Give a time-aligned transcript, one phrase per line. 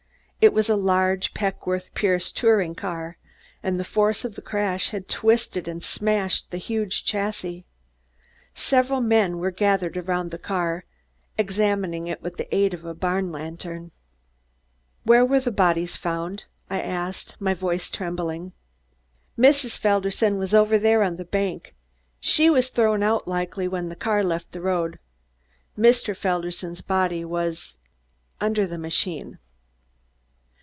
[0.43, 3.15] It was a large Peckwith Pierce touring car,
[3.61, 7.63] and the force of the crash had twisted and smashed the huge chassis.
[8.55, 10.83] Several men were gathered around the car,
[11.37, 13.91] examining it with the aid of a barn lantern.
[15.03, 18.53] "Where were the bodies found?" I asked, my voice trembling.
[19.37, 19.77] "Mrs.
[19.77, 21.75] Felderson was over there on the bank.
[22.19, 24.97] She was thrown out likely when the car left the road.
[25.77, 26.17] Mr.
[26.17, 27.77] Felderson's body was
[28.39, 29.37] under the machine."